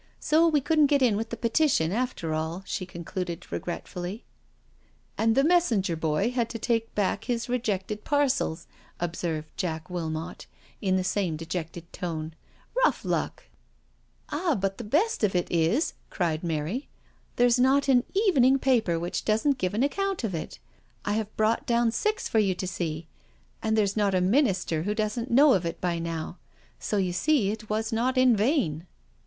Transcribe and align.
So 0.19 0.47
we 0.47 0.61
couldn't 0.61 0.87
get 0.87 1.03
in 1.03 1.15
with 1.15 1.29
the 1.29 1.37
Petition, 1.37 1.91
after 1.91 2.33
all," 2.33 2.63
she 2.65 2.87
con 2.87 3.03
cluded 3.03 3.41
regretfully^i" 3.51 4.23
And 5.19 5.35
the 5.35 5.43
messenger 5.43 5.95
boy 5.95 6.31
had 6.31 6.49
to 6.49 6.57
take 6.57 6.95
back 6.95 7.25
his 7.25 7.47
re 7.47 7.59
jected 7.59 8.03
parcels,*' 8.03 8.65
observed 8.99 9.51
Jack 9.57 9.91
Wilmot, 9.91 10.47
in 10.81 10.95
the 10.95 11.03
same 11.03 11.37
dejected 11.37 11.93
tone; 11.93 12.33
*' 12.55 12.83
rough 12.83 13.05
luck 13.05 13.43
I"" 14.29 14.37
Ah, 14.49 14.55
but 14.55 14.79
the 14.79 14.83
best 14.83 15.23
of 15.23 15.35
it 15.35 15.51
is," 15.51 15.93
cried 16.09 16.43
Mary," 16.43 16.89
there's 17.35 17.59
not 17.59 17.87
an 17.87 18.03
evening 18.15 18.57
paper 18.57 18.97
which 18.99 19.23
doesn't 19.23 19.59
give 19.59 19.75
an 19.75 19.83
account 19.83 20.23
of 20.23 20.33
it. 20.33 20.57
I 21.05 21.13
have 21.13 21.37
brought 21.37 21.67
down 21.67 21.91
six 21.91 22.27
for 22.27 22.39
you 22.39 22.55
to 22.55 22.65
see. 22.65 23.07
And 23.61 23.77
there's 23.77 23.95
not 23.95 24.15
a 24.15 24.19
Minister 24.21 24.81
who 24.81 24.95
doesn't 24.95 25.29
know 25.29 25.53
of 25.53 25.63
it 25.63 25.79
by 25.79 25.99
now— 25.99 26.39
so 26.79 26.97
you 26.97 27.13
see 27.13 27.51
it 27.51 27.69
was 27.69 27.93
not 27.93 28.17
in 28.17 28.35
vain." 28.35 28.87